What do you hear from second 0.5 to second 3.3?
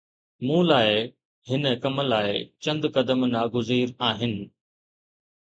لاءِ، هن ڪم لاءِ چند قدم